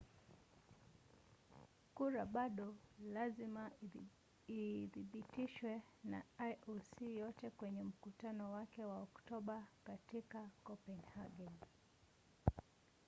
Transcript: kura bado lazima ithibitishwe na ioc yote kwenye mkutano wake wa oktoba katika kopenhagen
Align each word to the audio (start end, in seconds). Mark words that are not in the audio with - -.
kura 1.95 2.23
bado 2.35 2.67
lazima 3.15 3.63
ithibitishwe 4.63 5.71
na 6.11 6.19
ioc 6.51 6.95
yote 7.21 7.47
kwenye 7.57 7.83
mkutano 7.83 8.51
wake 8.51 8.83
wa 8.85 8.97
oktoba 9.03 9.57
katika 9.83 10.49
kopenhagen 10.63 11.53